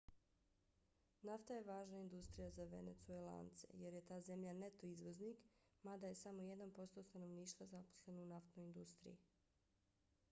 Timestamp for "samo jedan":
6.25-6.75